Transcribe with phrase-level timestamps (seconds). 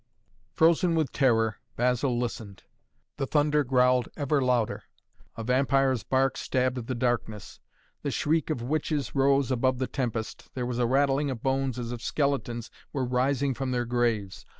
[0.55, 2.63] Frozen with terror Basil listened.
[3.17, 4.81] The thunder growled ever louder.
[5.37, 7.59] A vampire's bark stabbed the darkness;
[8.01, 11.91] the shriek of witches rose above the tempest, there was a rattling of bones as
[11.91, 14.47] if skeletons were rising from their graves.